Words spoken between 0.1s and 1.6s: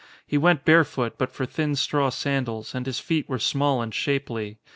He went barefoot but for